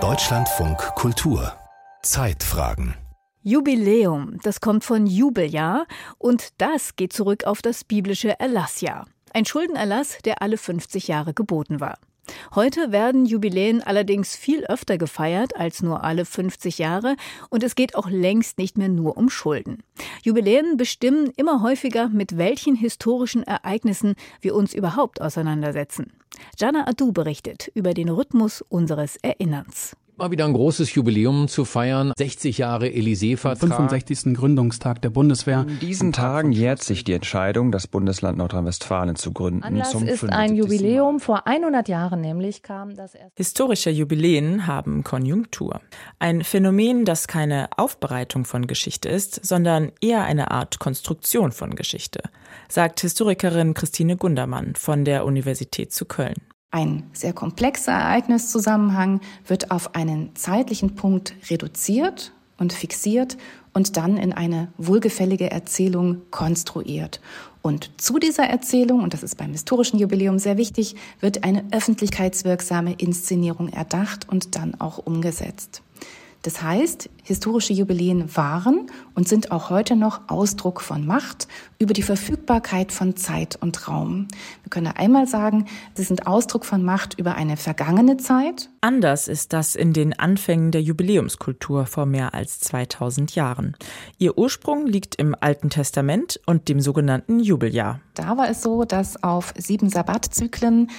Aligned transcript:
Deutschlandfunk 0.00 0.78
Kultur 0.96 1.52
Zeitfragen 2.02 2.96
Jubiläum, 3.40 4.40
das 4.42 4.60
kommt 4.60 4.82
von 4.82 5.06
Jubeljahr 5.06 5.86
und 6.18 6.60
das 6.60 6.96
geht 6.96 7.12
zurück 7.12 7.44
auf 7.44 7.62
das 7.62 7.84
biblische 7.84 8.40
Erlassjahr. 8.40 9.06
Ein 9.32 9.44
Schuldenerlass, 9.44 10.18
der 10.24 10.42
alle 10.42 10.58
50 10.58 11.06
Jahre 11.06 11.34
geboten 11.34 11.78
war. 11.78 11.98
Heute 12.54 12.92
werden 12.92 13.26
Jubiläen 13.26 13.82
allerdings 13.82 14.36
viel 14.36 14.64
öfter 14.66 14.98
gefeiert 14.98 15.56
als 15.56 15.82
nur 15.82 16.04
alle 16.04 16.24
50 16.24 16.78
Jahre 16.78 17.16
und 17.50 17.62
es 17.62 17.74
geht 17.74 17.96
auch 17.96 18.08
längst 18.08 18.58
nicht 18.58 18.78
mehr 18.78 18.88
nur 18.88 19.16
um 19.16 19.30
Schulden. 19.30 19.82
Jubiläen 20.22 20.76
bestimmen 20.76 21.30
immer 21.36 21.62
häufiger, 21.62 22.08
mit 22.08 22.38
welchen 22.38 22.76
historischen 22.76 23.42
Ereignissen 23.42 24.14
wir 24.40 24.54
uns 24.54 24.74
überhaupt 24.74 25.20
auseinandersetzen. 25.20 26.12
Jana 26.58 26.86
Adu 26.86 27.12
berichtet 27.12 27.70
über 27.74 27.94
den 27.94 28.08
Rhythmus 28.08 28.62
unseres 28.62 29.16
Erinnerns. 29.16 29.96
Mal 30.16 30.30
wieder 30.30 30.44
ein 30.44 30.52
großes 30.52 30.94
Jubiläum 30.94 31.48
zu 31.48 31.64
feiern. 31.64 32.12
60 32.16 32.58
Jahre 32.58 32.86
Élysée-Vertrag. 32.86 33.90
65. 33.90 34.34
Gründungstag 34.34 35.02
der 35.02 35.10
Bundeswehr. 35.10 35.66
In 35.68 35.80
diesen 35.80 36.12
Tagen 36.12 36.52
jährt 36.52 36.80
sich 36.84 37.02
die 37.02 37.14
Entscheidung, 37.14 37.72
das 37.72 37.88
Bundesland 37.88 38.38
Nordrhein-Westfalen 38.38 39.16
zu 39.16 39.32
gründen. 39.32 39.64
Anlass 39.64 39.90
zum 39.90 40.06
ist 40.06 40.22
ein 40.22 40.54
Jubiläum. 40.54 41.18
Vor 41.18 41.48
100 41.48 41.88
Jahren 41.88 42.20
nämlich 42.20 42.62
kam 42.62 42.94
das 42.94 43.16
erste. 43.16 43.32
Historische 43.36 43.90
Jubiläen 43.90 44.68
haben 44.68 45.02
Konjunktur. 45.02 45.80
Ein 46.20 46.44
Phänomen, 46.44 47.04
das 47.04 47.26
keine 47.26 47.68
Aufbereitung 47.76 48.44
von 48.44 48.68
Geschichte 48.68 49.08
ist, 49.08 49.44
sondern 49.44 49.90
eher 50.00 50.22
eine 50.22 50.52
Art 50.52 50.78
Konstruktion 50.78 51.50
von 51.50 51.74
Geschichte, 51.74 52.22
sagt 52.68 53.00
Historikerin 53.00 53.74
Christine 53.74 54.16
Gundermann 54.16 54.76
von 54.76 55.04
der 55.04 55.24
Universität 55.24 55.92
zu 55.92 56.04
Köln. 56.04 56.36
Ein 56.74 57.04
sehr 57.12 57.32
komplexer 57.32 57.92
Ereigniszusammenhang 57.92 59.20
wird 59.46 59.70
auf 59.70 59.94
einen 59.94 60.34
zeitlichen 60.34 60.96
Punkt 60.96 61.36
reduziert 61.48 62.32
und 62.58 62.72
fixiert 62.72 63.36
und 63.72 63.96
dann 63.96 64.16
in 64.16 64.32
eine 64.32 64.72
wohlgefällige 64.76 65.52
Erzählung 65.52 66.22
konstruiert. 66.32 67.20
Und 67.62 67.92
zu 67.96 68.18
dieser 68.18 68.46
Erzählung, 68.46 69.04
und 69.04 69.14
das 69.14 69.22
ist 69.22 69.36
beim 69.36 69.52
historischen 69.52 70.00
Jubiläum 70.00 70.40
sehr 70.40 70.56
wichtig, 70.56 70.96
wird 71.20 71.44
eine 71.44 71.64
öffentlichkeitswirksame 71.70 72.94
Inszenierung 72.94 73.68
erdacht 73.68 74.28
und 74.28 74.56
dann 74.56 74.74
auch 74.80 74.98
umgesetzt. 74.98 75.80
Das 76.44 76.62
heißt, 76.62 77.08
historische 77.22 77.72
Jubiläen 77.72 78.36
waren 78.36 78.90
und 79.14 79.26
sind 79.26 79.50
auch 79.50 79.70
heute 79.70 79.96
noch 79.96 80.28
Ausdruck 80.28 80.82
von 80.82 81.06
Macht 81.06 81.48
über 81.78 81.94
die 81.94 82.02
Verfügbarkeit 82.02 82.92
von 82.92 83.16
Zeit 83.16 83.56
und 83.62 83.88
Raum. 83.88 84.28
Wir 84.62 84.68
können 84.68 84.88
einmal 84.88 85.26
sagen, 85.26 85.64
sie 85.94 86.02
sind 86.02 86.26
Ausdruck 86.26 86.66
von 86.66 86.82
Macht 86.82 87.18
über 87.18 87.34
eine 87.34 87.56
vergangene 87.56 88.18
Zeit. 88.18 88.68
Anders 88.82 89.26
ist 89.26 89.54
das 89.54 89.74
in 89.74 89.94
den 89.94 90.18
Anfängen 90.18 90.70
der 90.70 90.82
Jubiläumskultur 90.82 91.86
vor 91.86 92.04
mehr 92.04 92.34
als 92.34 92.60
2000 92.60 93.34
Jahren. 93.34 93.74
Ihr 94.18 94.36
Ursprung 94.36 94.86
liegt 94.86 95.14
im 95.14 95.34
Alten 95.40 95.70
Testament 95.70 96.40
und 96.44 96.68
dem 96.68 96.80
sogenannten 96.80 97.40
Jubeljahr. 97.40 98.00
Da 98.12 98.36
war 98.36 98.50
es 98.50 98.62
so, 98.62 98.84
dass 98.84 99.22
auf 99.22 99.54
sieben 99.56 99.88
Sabbatzyklen 99.88 100.90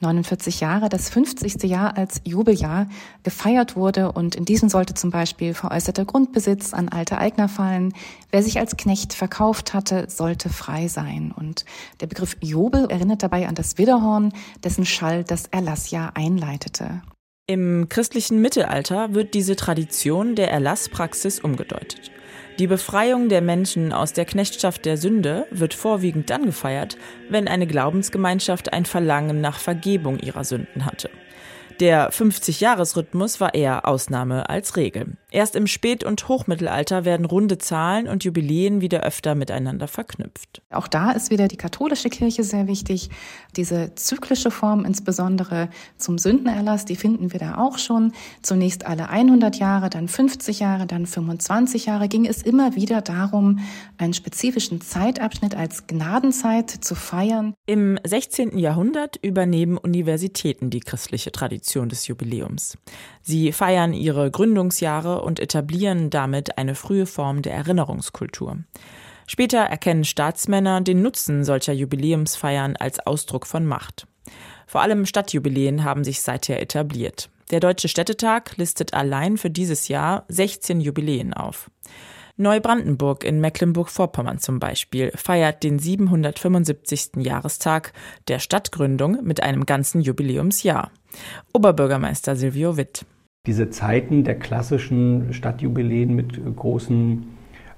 49 0.00 0.60
Jahre, 0.60 0.88
das 0.88 1.08
50. 1.08 1.62
Jahr 1.62 1.96
als 1.96 2.20
Jubeljahr 2.24 2.88
gefeiert 3.22 3.76
wurde 3.76 4.12
und 4.12 4.34
in 4.34 4.44
diesem 4.44 4.68
sollte 4.68 4.94
zum 4.94 5.10
Beispiel 5.10 5.54
veräußerter 5.54 6.04
Grundbesitz 6.04 6.74
an 6.74 6.88
alte 6.88 7.18
Eigner 7.18 7.48
fallen. 7.48 7.94
Wer 8.30 8.42
sich 8.42 8.58
als 8.58 8.76
Knecht 8.76 9.14
verkauft 9.14 9.72
hatte, 9.72 10.06
sollte 10.10 10.50
frei 10.50 10.88
sein. 10.88 11.32
Und 11.34 11.64
der 12.00 12.08
Begriff 12.08 12.36
Jubel 12.40 12.90
erinnert 12.90 13.22
dabei 13.22 13.48
an 13.48 13.54
das 13.54 13.78
Widderhorn, 13.78 14.32
dessen 14.62 14.84
Schall 14.84 15.24
das 15.24 15.46
Erlassjahr 15.46 16.12
einleitete. 16.14 17.02
Im 17.46 17.88
christlichen 17.88 18.40
Mittelalter 18.40 19.14
wird 19.14 19.32
diese 19.32 19.56
Tradition 19.56 20.34
der 20.34 20.50
Erlasspraxis 20.50 21.40
umgedeutet. 21.40 22.10
Die 22.58 22.66
Befreiung 22.66 23.28
der 23.28 23.42
Menschen 23.42 23.92
aus 23.92 24.14
der 24.14 24.24
Knechtschaft 24.24 24.86
der 24.86 24.96
Sünde 24.96 25.46
wird 25.50 25.74
vorwiegend 25.74 26.30
dann 26.30 26.46
gefeiert, 26.46 26.96
wenn 27.28 27.48
eine 27.48 27.66
Glaubensgemeinschaft 27.66 28.72
ein 28.72 28.86
Verlangen 28.86 29.42
nach 29.42 29.58
Vergebung 29.58 30.18
ihrer 30.18 30.42
Sünden 30.42 30.86
hatte. 30.86 31.10
Der 31.80 32.10
50-Jahres-Rhythmus 32.10 33.38
war 33.38 33.52
eher 33.52 33.86
Ausnahme 33.86 34.48
als 34.48 34.76
Regel. 34.76 35.18
Erst 35.30 35.56
im 35.56 35.66
Spät- 35.66 36.04
und 36.04 36.26
Hochmittelalter 36.28 37.04
werden 37.04 37.26
runde 37.26 37.58
Zahlen 37.58 38.08
und 38.08 38.24
Jubiläen 38.24 38.80
wieder 38.80 39.02
öfter 39.02 39.34
miteinander 39.34 39.86
verknüpft. 39.86 40.62
Auch 40.70 40.88
da 40.88 41.10
ist 41.10 41.30
wieder 41.30 41.48
die 41.48 41.58
katholische 41.58 42.08
Kirche 42.08 42.44
sehr 42.44 42.66
wichtig. 42.66 43.10
Diese 43.56 43.94
zyklische 43.96 44.50
Form 44.50 44.86
insbesondere 44.86 45.68
zum 45.98 46.16
Sündenerlass, 46.16 46.86
die 46.86 46.96
finden 46.96 47.34
wir 47.34 47.40
da 47.40 47.58
auch 47.58 47.76
schon. 47.76 48.12
Zunächst 48.40 48.86
alle 48.86 49.10
100 49.10 49.56
Jahre, 49.56 49.90
dann 49.90 50.08
50 50.08 50.60
Jahre, 50.60 50.86
dann 50.86 51.04
25 51.04 51.84
Jahre 51.84 52.08
ging 52.08 52.24
es 52.24 52.40
immer 52.42 52.74
wieder 52.74 53.02
darum, 53.02 53.58
einen 53.98 54.14
spezifischen 54.14 54.80
Zeitabschnitt 54.80 55.54
als 55.54 55.86
Gnadenzeit 55.86 56.70
zu 56.70 56.94
feiern. 56.94 57.52
Im 57.66 57.98
16. 58.02 58.56
Jahrhundert 58.56 59.16
übernehmen 59.20 59.76
Universitäten 59.76 60.70
die 60.70 60.80
christliche 60.80 61.32
Tradition. 61.32 61.65
Tradition 61.66 61.88
des 61.88 62.06
Jubiläums. 62.06 62.78
Sie 63.22 63.50
feiern 63.52 63.92
ihre 63.92 64.30
Gründungsjahre 64.30 65.22
und 65.22 65.40
etablieren 65.40 66.10
damit 66.10 66.58
eine 66.58 66.76
frühe 66.76 67.06
Form 67.06 67.42
der 67.42 67.54
Erinnerungskultur. 67.54 68.58
Später 69.26 69.58
erkennen 69.58 70.04
Staatsmänner 70.04 70.80
den 70.80 71.02
Nutzen 71.02 71.44
solcher 71.44 71.72
Jubiläumsfeiern 71.72 72.76
als 72.76 73.00
Ausdruck 73.00 73.46
von 73.46 73.66
Macht. 73.66 74.06
Vor 74.68 74.80
allem 74.80 75.06
Stadtjubiläen 75.06 75.82
haben 75.82 76.04
sich 76.04 76.20
seither 76.20 76.62
etabliert. 76.62 77.30
Der 77.50 77.60
Deutsche 77.60 77.88
Städtetag 77.88 78.56
listet 78.56 78.94
allein 78.94 79.36
für 79.36 79.50
dieses 79.50 79.88
Jahr 79.88 80.24
16 80.28 80.80
Jubiläen 80.80 81.34
auf. 81.34 81.70
Neubrandenburg 82.38 83.24
in 83.24 83.40
Mecklenburg-Vorpommern 83.40 84.38
zum 84.38 84.58
Beispiel 84.58 85.10
feiert 85.14 85.62
den 85.62 85.78
775. 85.78 87.12
Jahrestag 87.16 87.94
der 88.28 88.40
Stadtgründung 88.40 89.24
mit 89.24 89.42
einem 89.42 89.64
ganzen 89.64 90.02
Jubiläumsjahr. 90.02 90.90
Oberbürgermeister 91.54 92.36
Silvio 92.36 92.76
Witt. 92.76 93.06
Diese 93.46 93.70
Zeiten 93.70 94.22
der 94.22 94.38
klassischen 94.38 95.32
Stadtjubiläen 95.32 96.14
mit 96.14 96.38
großen 96.56 97.26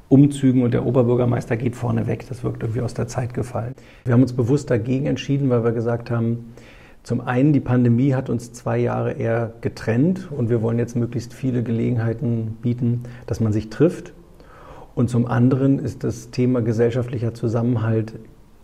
Umzügen 0.09 0.63
und 0.63 0.75
der 0.75 0.87
Oberbürgermeister 0.87 1.57
geht 1.57 1.77
vorne 1.77 2.09
weg, 2.09 2.25
das 2.29 2.43
wirkt 2.43 2.65
irgendwie 2.65 2.81
aus 2.81 2.95
der 2.95 3.07
Zeit 3.07 3.35
gefallen. 3.35 3.75
Wir 4.05 4.15
haben 4.15 4.23
uns 4.23 4.33
bewusst 4.33 4.71
dagegen 4.71 5.07
entschieden, 5.07 5.51
weil 5.51 5.63
wir 5.63 5.73
gesagt 5.73 6.11
haben, 6.11 6.53
zum 7.05 7.21
einen, 7.21 7.53
die 7.53 7.61
Pandemie 7.61 8.15
hat 8.15 8.29
uns 8.29 8.53
zwei 8.53 8.79
Jahre 8.79 9.13
eher 9.13 9.55
getrennt 9.61 10.33
und 10.33 10.51
wir 10.51 10.63
wollen 10.63 10.79
jetzt 10.79 10.97
möglichst 10.97 11.33
viele 11.33 11.63
Gelegenheiten 11.63 12.59
bieten, 12.61 13.05
dass 13.27 13.39
man 13.39 13.53
sich 13.53 13.71
trifft. 13.71 14.15
Und 14.99 15.09
zum 15.09 15.29
anderen 15.29 15.79
ist 15.79 16.03
das 16.03 16.33
Thema 16.33 16.61
gesellschaftlicher 16.61 17.33
Zusammenhalt 17.33 18.15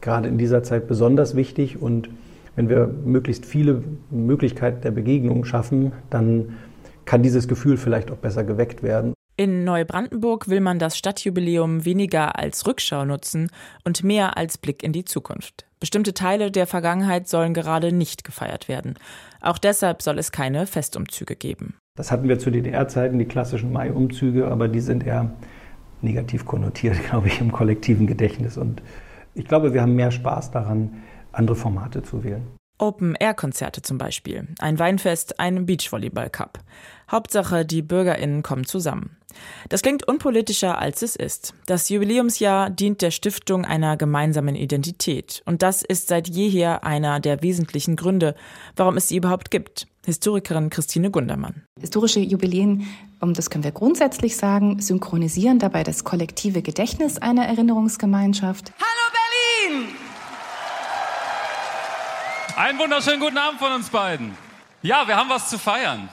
gerade 0.00 0.26
in 0.26 0.36
dieser 0.36 0.64
Zeit 0.64 0.88
besonders 0.88 1.36
wichtig. 1.36 1.80
Und 1.80 2.08
wenn 2.56 2.68
wir 2.68 2.88
möglichst 2.88 3.46
viele 3.46 3.84
Möglichkeiten 4.10 4.80
der 4.80 4.90
Begegnung 4.90 5.44
schaffen, 5.44 5.92
dann 6.10 6.56
kann 7.04 7.22
dieses 7.22 7.46
Gefühl 7.46 7.76
vielleicht 7.76 8.10
auch 8.10 8.16
besser 8.16 8.42
geweckt 8.42 8.82
werden. 8.82 9.14
In 9.36 9.62
Neubrandenburg 9.62 10.48
will 10.48 10.58
man 10.58 10.80
das 10.80 10.98
Stadtjubiläum 10.98 11.84
weniger 11.84 12.36
als 12.36 12.66
Rückschau 12.66 13.04
nutzen 13.04 13.48
und 13.84 14.02
mehr 14.02 14.36
als 14.36 14.58
Blick 14.58 14.82
in 14.82 14.92
die 14.92 15.04
Zukunft. 15.04 15.66
Bestimmte 15.78 16.14
Teile 16.14 16.50
der 16.50 16.66
Vergangenheit 16.66 17.28
sollen 17.28 17.54
gerade 17.54 17.92
nicht 17.92 18.24
gefeiert 18.24 18.66
werden. 18.66 18.94
Auch 19.40 19.58
deshalb 19.58 20.02
soll 20.02 20.18
es 20.18 20.32
keine 20.32 20.66
Festumzüge 20.66 21.36
geben. 21.36 21.76
Das 21.96 22.10
hatten 22.10 22.28
wir 22.28 22.40
zu 22.40 22.50
DDR-Zeiten, 22.50 23.20
die 23.20 23.24
klassischen 23.24 23.70
Mai-Umzüge, 23.70 24.48
aber 24.48 24.66
die 24.66 24.80
sind 24.80 25.06
eher 25.06 25.30
negativ 26.04 26.44
konnotiert, 26.44 27.02
glaube 27.10 27.28
ich, 27.28 27.40
im 27.40 27.52
kollektiven 27.52 28.06
Gedächtnis. 28.06 28.56
Und 28.56 28.82
ich 29.34 29.46
glaube, 29.46 29.74
wir 29.74 29.82
haben 29.82 29.94
mehr 29.94 30.10
Spaß 30.10 30.50
daran, 30.50 31.02
andere 31.32 31.56
Formate 31.56 32.02
zu 32.02 32.22
wählen. 32.22 32.46
Open-Air-Konzerte 32.78 33.82
zum 33.82 33.98
Beispiel, 33.98 34.48
ein 34.58 34.78
Weinfest, 34.78 35.38
ein 35.38 35.64
Beachvolleyball-Cup. 35.64 36.58
Hauptsache, 37.10 37.64
die 37.64 37.82
BürgerInnen 37.82 38.42
kommen 38.42 38.64
zusammen. 38.64 39.16
Das 39.68 39.82
klingt 39.82 40.06
unpolitischer, 40.06 40.78
als 40.78 41.02
es 41.02 41.16
ist. 41.16 41.54
Das 41.66 41.88
Jubiläumsjahr 41.88 42.70
dient 42.70 43.02
der 43.02 43.10
Stiftung 43.10 43.64
einer 43.64 43.96
gemeinsamen 43.96 44.54
Identität. 44.54 45.42
Und 45.44 45.62
das 45.62 45.82
ist 45.82 46.08
seit 46.08 46.28
jeher 46.28 46.84
einer 46.84 47.20
der 47.20 47.42
wesentlichen 47.42 47.96
Gründe, 47.96 48.34
warum 48.76 48.96
es 48.96 49.08
sie 49.08 49.16
überhaupt 49.16 49.50
gibt. 49.50 49.86
Historikerin 50.04 50.70
Christine 50.70 51.10
Gundermann. 51.10 51.64
Historische 51.80 52.20
Jubiläen, 52.20 52.86
das 53.20 53.48
können 53.48 53.64
wir 53.64 53.72
grundsätzlich 53.72 54.36
sagen, 54.36 54.80
synchronisieren 54.80 55.58
dabei 55.58 55.82
das 55.82 56.04
kollektive 56.04 56.60
Gedächtnis 56.60 57.18
einer 57.18 57.46
Erinnerungsgemeinschaft. 57.46 58.72
Hallo 58.78 59.72
Berlin! 59.72 59.88
Einen 62.56 62.78
wunderschönen 62.78 63.20
guten 63.20 63.38
Abend 63.38 63.58
von 63.58 63.72
uns 63.72 63.88
beiden. 63.88 64.36
Ja, 64.82 65.08
wir 65.08 65.16
haben 65.16 65.30
was 65.30 65.48
zu 65.48 65.58
feiern. 65.58 66.08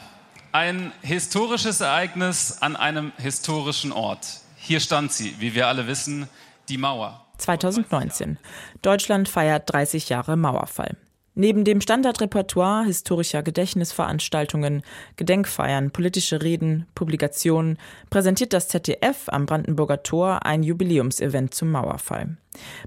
Ein 0.54 0.92
historisches 1.02 1.82
Ereignis 1.82 2.58
an 2.62 2.76
einem 2.76 3.12
historischen 3.18 3.92
Ort. 3.92 4.40
Hier 4.56 4.80
stand 4.80 5.12
sie, 5.12 5.36
wie 5.40 5.54
wir 5.54 5.68
alle 5.68 5.88
wissen, 5.88 6.30
die 6.70 6.78
Mauer. 6.78 7.26
2019. 7.38 8.38
Deutschland 8.82 9.28
feiert 9.28 9.72
30 9.72 10.10
Jahre 10.10 10.38
Mauerfall. 10.38 10.96
Neben 11.34 11.64
dem 11.64 11.80
Standardrepertoire 11.80 12.84
historischer 12.84 13.42
Gedächtnisveranstaltungen, 13.42 14.82
Gedenkfeiern, 15.16 15.92
politische 15.92 16.42
Reden, 16.42 16.88
Publikationen 16.94 17.78
präsentiert 18.10 18.52
das 18.52 18.68
ZDF 18.68 19.28
am 19.28 19.46
Brandenburger 19.46 20.04
Tor 20.04 20.46
ein 20.46 20.62
Jubiläumsevent 20.62 21.54
zum 21.54 21.72
Mauerfall. 21.72 22.36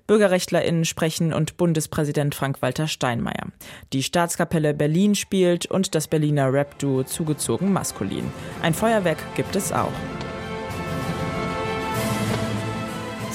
BürgerrechtlerInnen 0.06 0.85
sprechen 0.85 1.32
und 1.32 1.56
Bundespräsident 1.56 2.35
Frank-Walter 2.35 2.87
Steinmeier. 2.87 3.46
Die 3.94 4.02
Staatskapelle 4.02 4.75
Berlin 4.75 5.14
spielt 5.14 5.64
und 5.64 5.94
das 5.94 6.06
Berliner 6.06 6.52
Rap-Duo 6.52 7.05
zugezogen 7.05 7.73
maskulin. 7.73 8.31
Ein 8.61 8.75
Feuerwerk 8.75 9.19
gibt 9.37 9.56
es 9.56 9.73
auch. 9.73 9.93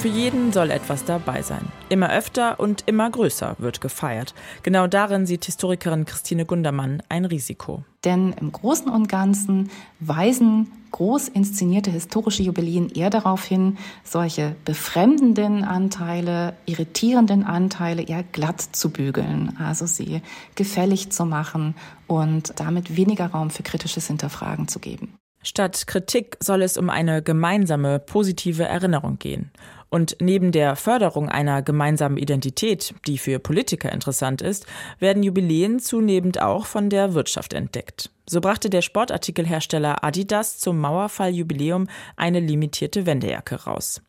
Für 0.00 0.08
jeden 0.08 0.50
soll 0.50 0.70
etwas 0.70 1.04
dabei 1.04 1.42
sein. 1.42 1.60
Immer 1.90 2.10
öfter 2.10 2.58
und 2.58 2.84
immer 2.86 3.10
größer 3.10 3.56
wird 3.58 3.82
gefeiert. 3.82 4.32
Genau 4.62 4.86
darin 4.86 5.26
sieht 5.26 5.44
Historikerin 5.44 6.06
Christine 6.06 6.46
Gundermann 6.46 7.02
ein 7.10 7.26
Risiko. 7.26 7.84
Denn 8.02 8.32
im 8.40 8.50
Großen 8.50 8.90
und 8.90 9.10
Ganzen 9.10 9.70
weisen 9.98 10.72
groß 10.92 11.28
inszenierte 11.28 11.90
historische 11.90 12.42
Jubiläen 12.42 12.88
eher 12.88 13.10
darauf 13.10 13.44
hin, 13.44 13.76
solche 14.02 14.56
befremdenden 14.64 15.64
Anteile, 15.64 16.54
irritierenden 16.64 17.44
Anteile 17.44 18.00
eher 18.00 18.22
glatt 18.22 18.62
zu 18.72 18.88
bügeln, 18.88 19.54
also 19.58 19.84
sie 19.84 20.22
gefällig 20.54 21.12
zu 21.12 21.26
machen 21.26 21.74
und 22.06 22.58
damit 22.58 22.96
weniger 22.96 23.26
Raum 23.26 23.50
für 23.50 23.62
kritisches 23.62 24.06
Hinterfragen 24.06 24.66
zu 24.66 24.78
geben. 24.78 25.18
Statt 25.42 25.86
Kritik 25.86 26.36
soll 26.40 26.60
es 26.60 26.76
um 26.76 26.90
eine 26.90 27.22
gemeinsame, 27.22 27.98
positive 27.98 28.64
Erinnerung 28.64 29.18
gehen. 29.18 29.50
Und 29.90 30.16
neben 30.20 30.52
der 30.52 30.76
Förderung 30.76 31.28
einer 31.28 31.62
gemeinsamen 31.62 32.16
Identität, 32.16 32.94
die 33.06 33.18
für 33.18 33.40
Politiker 33.40 33.90
interessant 33.92 34.40
ist, 34.40 34.66
werden 35.00 35.24
Jubiläen 35.24 35.80
zunehmend 35.80 36.40
auch 36.40 36.66
von 36.66 36.88
der 36.90 37.14
Wirtschaft 37.14 37.52
entdeckt. 37.52 38.10
So 38.28 38.40
brachte 38.40 38.70
der 38.70 38.82
Sportartikelhersteller 38.82 40.04
Adidas 40.04 40.58
zum 40.58 40.78
Mauerfall-Jubiläum 40.78 41.88
eine 42.16 42.38
limitierte 42.38 43.04
Wendejacke 43.04 43.64
raus. 43.64 44.00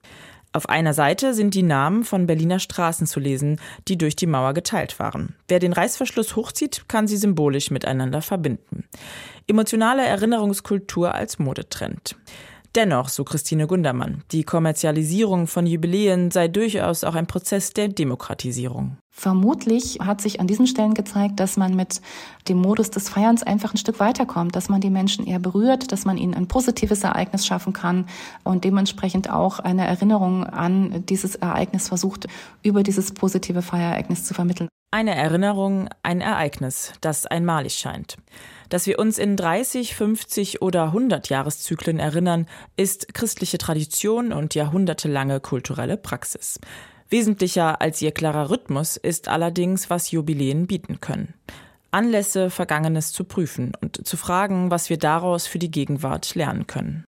Auf 0.53 0.67
einer 0.67 0.93
Seite 0.93 1.33
sind 1.33 1.55
die 1.55 1.63
Namen 1.63 2.03
von 2.03 2.27
Berliner 2.27 2.59
Straßen 2.59 3.07
zu 3.07 3.19
lesen, 3.19 3.59
die 3.87 3.97
durch 3.97 4.17
die 4.17 4.27
Mauer 4.27 4.53
geteilt 4.53 4.99
waren. 4.99 5.35
Wer 5.47 5.59
den 5.59 5.71
Reißverschluss 5.71 6.35
hochzieht, 6.35 6.89
kann 6.89 7.07
sie 7.07 7.15
symbolisch 7.15 7.71
miteinander 7.71 8.21
verbinden. 8.21 8.83
Emotionale 9.47 10.05
Erinnerungskultur 10.05 11.15
als 11.15 11.39
Modetrend. 11.39 12.17
Dennoch, 12.73 13.09
so 13.09 13.25
Christine 13.25 13.67
Gundermann, 13.67 14.23
die 14.31 14.45
Kommerzialisierung 14.45 15.47
von 15.47 15.65
Jubiläen 15.65 16.31
sei 16.31 16.47
durchaus 16.47 17.03
auch 17.03 17.15
ein 17.15 17.27
Prozess 17.27 17.71
der 17.71 17.89
Demokratisierung. 17.89 18.95
Vermutlich 19.09 19.99
hat 19.99 20.21
sich 20.21 20.39
an 20.39 20.47
diesen 20.47 20.67
Stellen 20.67 20.93
gezeigt, 20.93 21.41
dass 21.41 21.57
man 21.57 21.75
mit 21.75 22.01
dem 22.47 22.59
Modus 22.59 22.89
des 22.89 23.09
Feierns 23.09 23.43
einfach 23.43 23.73
ein 23.73 23.77
Stück 23.77 23.99
weiterkommt, 23.99 24.55
dass 24.55 24.69
man 24.69 24.79
die 24.79 24.89
Menschen 24.89 25.27
eher 25.27 25.39
berührt, 25.39 25.91
dass 25.91 26.05
man 26.05 26.17
ihnen 26.17 26.33
ein 26.33 26.47
positives 26.47 27.03
Ereignis 27.03 27.45
schaffen 27.45 27.73
kann 27.73 28.05
und 28.45 28.63
dementsprechend 28.63 29.29
auch 29.29 29.59
eine 29.59 29.85
Erinnerung 29.85 30.45
an 30.45 31.03
dieses 31.07 31.35
Ereignis 31.35 31.89
versucht, 31.89 32.27
über 32.63 32.83
dieses 32.83 33.11
positive 33.11 33.61
Feierereignis 33.61 34.23
zu 34.23 34.33
vermitteln. 34.33 34.69
Eine 34.93 35.15
Erinnerung, 35.15 35.87
ein 36.03 36.19
Ereignis, 36.19 36.91
das 36.99 37.25
einmalig 37.25 37.75
scheint. 37.75 38.17
Dass 38.67 38.87
wir 38.87 38.99
uns 38.99 39.19
in 39.19 39.37
30, 39.37 39.95
50 39.95 40.61
oder 40.61 40.83
100 40.87 41.29
Jahreszyklen 41.29 41.97
erinnern, 41.97 42.45
ist 42.75 43.13
christliche 43.13 43.57
Tradition 43.57 44.33
und 44.33 44.53
jahrhundertelange 44.53 45.39
kulturelle 45.39 45.95
Praxis. 45.95 46.59
Wesentlicher 47.07 47.79
als 47.79 48.01
ihr 48.01 48.11
klarer 48.11 48.49
Rhythmus 48.49 48.97
ist 48.97 49.29
allerdings, 49.29 49.89
was 49.89 50.11
Jubiläen 50.11 50.67
bieten 50.67 50.99
können. 50.99 51.35
Anlässe, 51.91 52.49
Vergangenes 52.49 53.13
zu 53.13 53.23
prüfen 53.23 53.71
und 53.79 54.05
zu 54.05 54.17
fragen, 54.17 54.71
was 54.71 54.89
wir 54.89 54.97
daraus 54.97 55.47
für 55.47 55.59
die 55.59 55.71
Gegenwart 55.71 56.35
lernen 56.35 56.67
können. 56.67 57.05